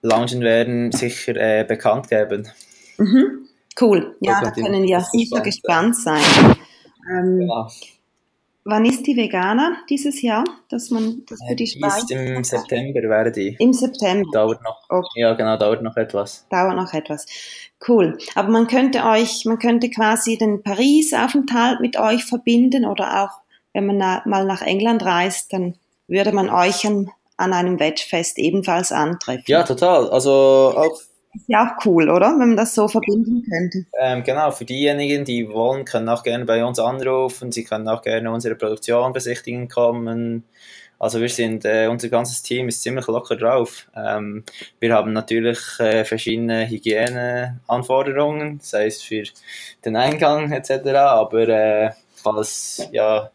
[0.02, 2.48] launchen werden, sicher äh, bekannt geben.
[2.98, 3.48] Mhm.
[3.80, 6.22] Cool, ja, da können wir sicher gespannt sein.
[7.12, 7.68] Ähm, genau.
[8.68, 11.98] Wann ist die Veganer dieses Jahr, dass man das für die Speise?
[12.00, 13.56] Ist im September wäre die.
[13.60, 14.28] Im September.
[14.34, 14.82] Dauert noch.
[14.90, 15.22] Okay.
[15.22, 16.48] Ja, genau, dauert noch etwas.
[16.50, 17.28] Dauert noch etwas.
[17.88, 18.18] Cool.
[18.34, 23.40] Aber man könnte euch, man könnte quasi den Paris-Aufenthalt mit euch verbinden oder auch,
[23.74, 25.76] wenn man na, mal nach England reist, dann
[26.08, 29.44] würde man euch an, an einem Wettfest ebenfalls antreffen.
[29.46, 30.10] Ja, total.
[30.10, 30.32] Also
[30.76, 31.00] auch
[31.36, 32.32] ist ja auch cool, oder?
[32.32, 33.86] Wenn man das so verbinden könnte.
[34.00, 37.52] Ähm, genau, für diejenigen, die wollen, können auch gerne bei uns anrufen.
[37.52, 40.44] Sie können auch gerne unsere Produktion besichtigen kommen.
[40.98, 43.88] Also wir sind, äh, unser ganzes Team ist ziemlich locker drauf.
[43.96, 44.44] Ähm,
[44.80, 49.24] wir haben natürlich äh, verschiedene Hygieneanforderungen, sei es für
[49.84, 50.88] den Eingang etc.
[50.96, 53.30] Aber äh, falls ja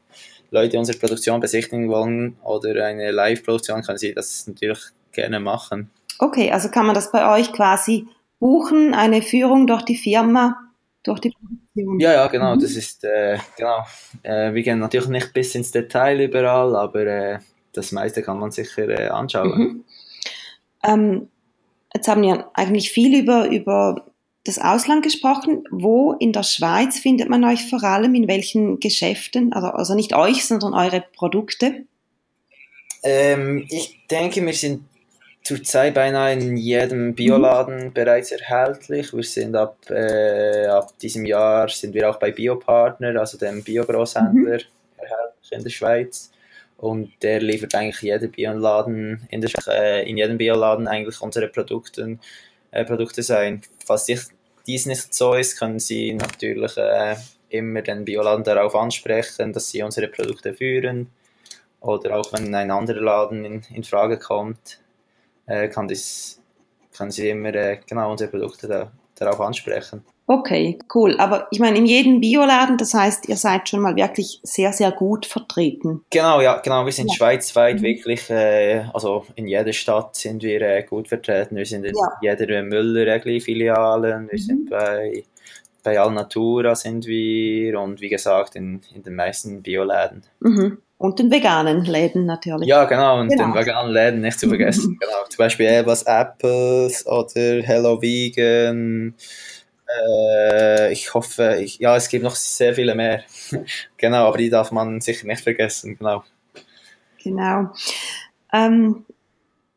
[0.51, 4.81] Leute unsere Produktion besichtigen wollen oder eine Live-Produktion, können sie das natürlich
[5.13, 5.91] gerne machen.
[6.21, 8.07] Okay, also kann man das bei euch quasi
[8.39, 10.55] buchen, eine Führung durch die Firma,
[11.03, 11.99] durch die Produktion?
[11.99, 12.61] Ja, ja, genau, mhm.
[12.61, 13.85] das ist, äh, genau.
[14.23, 17.39] Äh, wir gehen natürlich nicht bis ins Detail überall, aber äh,
[17.73, 19.59] das meiste kann man sicher äh, anschauen.
[19.59, 19.85] Mhm.
[20.85, 21.29] Ähm,
[21.95, 24.05] jetzt haben wir eigentlich viel über, über
[24.45, 25.65] das Ausland gesprochen.
[25.71, 28.15] Wo in der Schweiz findet man euch vor allem?
[28.15, 29.55] In welchen Geschäften?
[29.55, 31.87] Also, also nicht euch, sondern eure Produkte?
[33.03, 34.83] Ähm, ich denke, wir sind
[35.43, 37.93] zurzeit beinahe in jedem Bioladen mhm.
[37.93, 39.13] bereits erhältlich.
[39.13, 44.59] Wir sind ab, äh, ab diesem Jahr sind wir auch bei Biopartner, also dem Biogroßhändler,
[44.59, 44.99] mhm.
[44.99, 46.31] erhältlich in der Schweiz.
[46.77, 52.19] Und der liefert eigentlich jeder Bioladen in, der, äh, in jedem Bioladen eigentlich unsere Produkte
[52.71, 53.63] äh, Produkte sein.
[53.85, 54.07] Falls
[54.67, 57.17] dies nicht so ist, können Sie natürlich äh,
[57.49, 61.11] immer den Bioladen darauf ansprechen, dass Sie unsere Produkte führen.
[61.81, 64.81] Oder auch wenn ein anderer Laden in, in Frage kommt,
[65.69, 66.41] kann, dies,
[66.97, 70.05] können Sie immer äh, genau unsere Produkte da, darauf ansprechen.
[70.31, 71.19] Okay, cool.
[71.19, 74.93] Aber ich meine, in jedem Bioladen, das heißt, ihr seid schon mal wirklich sehr, sehr
[74.93, 76.05] gut vertreten.
[76.11, 76.85] Genau, ja, genau.
[76.85, 77.17] Wir sind ja.
[77.17, 77.83] schweizweit mhm.
[77.83, 81.57] wirklich, äh, also in jeder Stadt sind wir äh, gut vertreten.
[81.57, 82.37] Wir sind in ja.
[82.39, 84.43] jeder Müller-Regli-Filialen, wir mhm.
[84.43, 85.25] sind bei,
[85.83, 90.23] bei Alnatura sind wir und wie gesagt in, in den meisten Bioläden.
[90.39, 90.79] Mhm.
[91.01, 92.69] Und den veganen Läden natürlich.
[92.69, 93.45] Ja, genau, und genau.
[93.45, 94.99] den veganen Läden nicht zu vergessen.
[95.01, 95.25] genau.
[95.31, 99.15] Zum Beispiel etwas Apples oder Hello Vegan.
[99.89, 103.23] Äh, ich hoffe, ich, ja, es gibt noch sehr viele mehr.
[103.97, 106.23] genau, aber die darf man sicher nicht vergessen, genau.
[107.25, 107.71] Genau.
[108.53, 109.07] Ähm,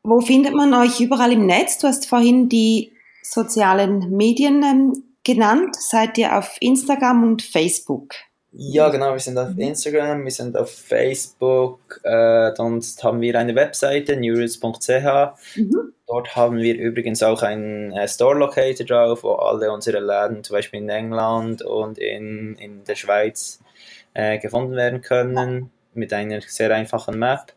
[0.04, 1.78] wo findet man euch überall im Netz?
[1.78, 5.78] Du hast vorhin die sozialen Medien ähm, genannt.
[5.80, 8.14] Seid ihr auf Instagram und Facebook?
[8.56, 13.56] Ja, genau, wir sind auf Instagram, wir sind auf Facebook, äh, sonst haben wir eine
[13.56, 15.58] Webseite, newroots.ch.
[15.58, 15.94] Mhm.
[16.06, 20.54] Dort haben wir übrigens auch einen äh, Store Locator drauf, wo alle unsere Läden, zum
[20.56, 23.60] Beispiel in England und in, in der Schweiz,
[24.14, 27.54] äh, gefunden werden können, mit einer sehr einfachen Map.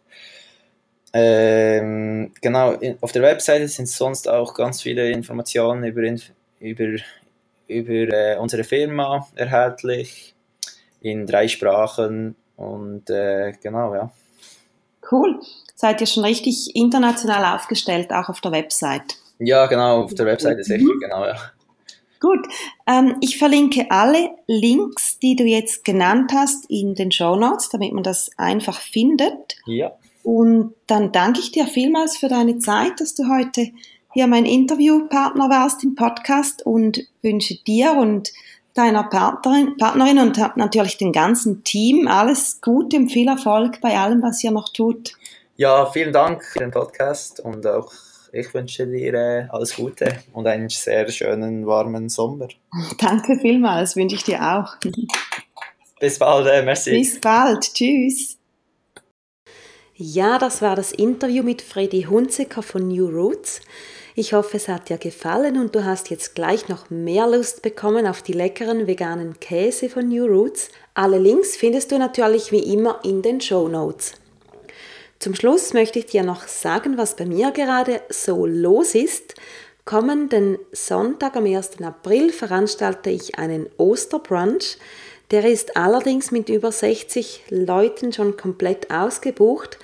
[1.12, 6.02] Ähm, genau, in, auf der Webseite sind sonst auch ganz viele Informationen über,
[6.58, 6.96] über,
[7.68, 10.35] über äh, unsere Firma erhältlich
[11.00, 14.10] in drei Sprachen und äh, genau, ja.
[15.10, 15.40] Cool.
[15.74, 19.16] Seid ihr schon richtig international aufgestellt, auch auf der Website?
[19.38, 20.98] Ja, genau, auf der Website ist mhm.
[21.00, 21.36] genau, ja.
[22.18, 22.46] Gut,
[22.86, 27.92] ähm, ich verlinke alle Links, die du jetzt genannt hast, in den Show Notes, damit
[27.92, 29.56] man das einfach findet.
[29.66, 29.92] Ja.
[30.22, 33.70] Und dann danke ich dir vielmals für deine Zeit, dass du heute
[34.12, 38.32] hier mein Interviewpartner warst im Podcast und wünsche dir und
[38.76, 44.22] deiner Partnerin, Partnerin und natürlich dem ganzen Team alles Gute und viel Erfolg bei allem,
[44.22, 45.14] was ihr noch tut.
[45.56, 47.90] Ja, vielen Dank für den Podcast und auch
[48.32, 52.48] ich wünsche dir äh, alles Gute und einen sehr schönen, warmen Sommer.
[52.98, 54.76] Danke vielmals, wünsche ich dir auch.
[56.00, 56.90] Bis bald, äh, merci.
[56.90, 58.36] Bis bald, tschüss.
[59.94, 63.62] Ja, das war das Interview mit Freddy Hunziker von New Roots.
[64.18, 68.06] Ich hoffe, es hat dir gefallen und du hast jetzt gleich noch mehr Lust bekommen
[68.06, 70.70] auf die leckeren veganen Käse von New Roots.
[70.94, 74.12] Alle Links findest du natürlich wie immer in den Show Notes.
[75.18, 79.34] Zum Schluss möchte ich dir noch sagen, was bei mir gerade so los ist.
[79.84, 81.82] Kommenden Sonntag am 1.
[81.82, 84.78] April veranstalte ich einen Osterbrunch.
[85.30, 89.76] Der ist allerdings mit über 60 Leuten schon komplett ausgebucht,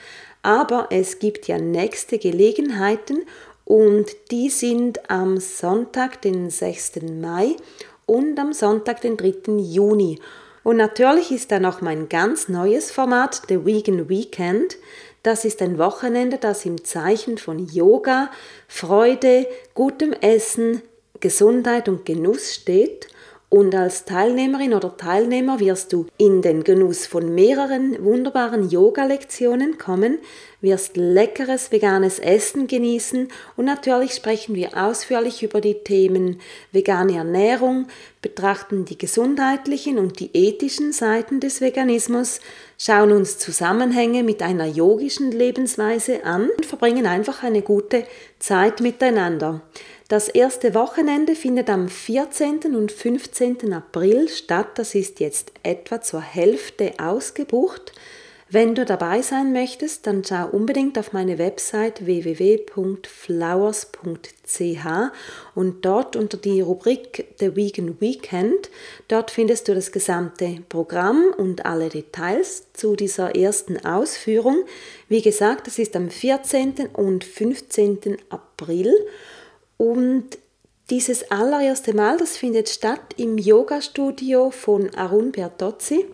[0.42, 3.26] aber es gibt ja nächste Gelegenheiten
[3.64, 7.02] und die sind am Sonntag, den 6.
[7.02, 7.56] Mai
[8.06, 9.52] und am Sonntag, den 3.
[9.58, 10.18] Juni.
[10.64, 14.76] Und natürlich ist da noch mein ganz neues Format, The Vegan Weekend.
[15.22, 18.30] Das ist ein Wochenende, das im Zeichen von Yoga,
[18.68, 20.82] Freude, gutem Essen,
[21.20, 23.08] Gesundheit und Genuss steht
[23.52, 30.20] und als Teilnehmerin oder Teilnehmer wirst du in den Genuss von mehreren wunderbaren Yoga-Lektionen kommen,
[30.62, 36.40] wirst leckeres veganes Essen genießen und natürlich sprechen wir ausführlich über die Themen
[36.70, 37.88] vegane Ernährung,
[38.22, 42.40] betrachten die gesundheitlichen und die ethischen Seiten des Veganismus,
[42.78, 48.06] schauen uns Zusammenhänge mit einer yogischen Lebensweise an und verbringen einfach eine gute
[48.38, 49.60] Zeit miteinander.
[50.12, 52.76] Das erste Wochenende findet am 14.
[52.76, 53.72] und 15.
[53.72, 54.72] April statt.
[54.74, 57.94] Das ist jetzt etwa zur Hälfte ausgebucht.
[58.50, 64.86] Wenn du dabei sein möchtest, dann schau unbedingt auf meine Website www.flowers.ch
[65.54, 68.68] und dort unter die Rubrik The Vegan Weekend,
[69.08, 74.66] dort findest du das gesamte Programm und alle Details zu dieser ersten Ausführung.
[75.08, 76.88] Wie gesagt, das ist am 14.
[76.92, 78.18] und 15.
[78.28, 78.94] April
[79.82, 80.38] und
[80.90, 86.06] dieses allererste Mal, das findet statt im Yoga-Studio von Arun Bertozzi.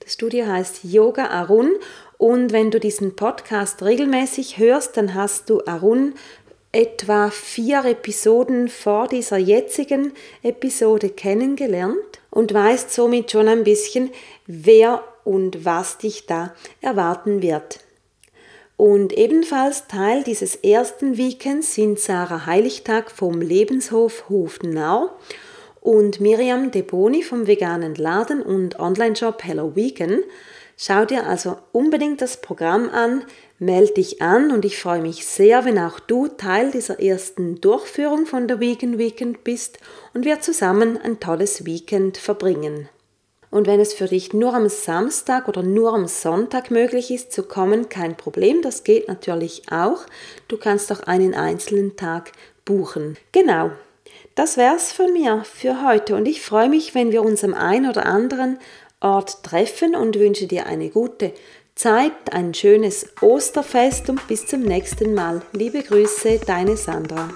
[0.00, 1.70] Das Studio heißt Yoga Arun
[2.18, 6.12] und wenn du diesen Podcast regelmäßig hörst, dann hast du Arun
[6.70, 10.12] etwa vier Episoden vor dieser jetzigen
[10.42, 11.96] Episode kennengelernt
[12.28, 14.10] und weißt somit schon ein bisschen,
[14.46, 17.83] wer und was dich da erwarten wird.
[18.76, 25.10] Und ebenfalls Teil dieses ersten Weekends sind Sarah Heiligtag vom Lebenshof Hofnau
[25.80, 30.24] und Miriam Deboni vom veganen Laden und Online-Shop Hello Vegan.
[30.76, 33.22] Schau dir also unbedingt das Programm an,
[33.60, 38.26] melde dich an und ich freue mich sehr, wenn auch du Teil dieser ersten Durchführung
[38.26, 39.78] von der Vegan Weekend bist
[40.14, 42.88] und wir zusammen ein tolles Weekend verbringen.
[43.54, 47.44] Und wenn es für dich nur am Samstag oder nur am Sonntag möglich ist zu
[47.44, 50.00] kommen, kein Problem, das geht natürlich auch.
[50.48, 52.32] Du kannst auch einen einzelnen Tag
[52.64, 53.16] buchen.
[53.30, 53.70] Genau.
[54.34, 57.88] Das wär's von mir für heute und ich freue mich, wenn wir uns am einen
[57.88, 58.58] oder anderen
[58.98, 61.32] Ort treffen und wünsche dir eine gute
[61.76, 65.42] Zeit, ein schönes Osterfest und bis zum nächsten Mal.
[65.52, 67.30] Liebe Grüße, deine Sandra.